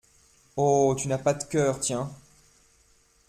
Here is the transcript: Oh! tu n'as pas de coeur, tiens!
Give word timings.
Oh! 0.57 0.95
tu 0.97 1.07
n'as 1.07 1.19
pas 1.19 1.35
de 1.35 1.43
coeur, 1.43 1.79
tiens! 1.79 2.09